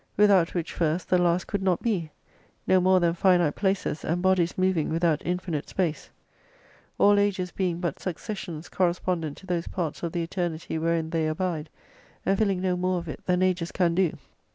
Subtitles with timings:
[0.17, 2.09] Without which first the last could not be;
[2.65, 6.09] no more than finite places, and bodies moving without infinite space.
[6.99, 11.69] AU ages being but successions correspondent to those parts of the Eternity wherein they abide,
[12.25, 14.15] and filling no more of it, than ages can do.